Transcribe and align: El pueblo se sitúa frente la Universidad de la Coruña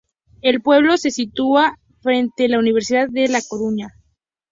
El 0.41 0.63
pueblo 0.63 0.97
se 0.97 1.11
sitúa 1.11 1.77
frente 2.01 2.47
la 2.49 2.57
Universidad 2.57 3.07
de 3.07 3.27
la 3.27 3.39
Coruña 3.47 3.89